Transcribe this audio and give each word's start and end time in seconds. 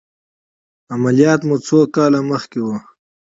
عملیات 0.93 1.41
مو 1.47 1.55
څو 1.65 1.79
کاله 1.95 2.19
مخکې 2.31 2.59
و؟ 2.63 2.67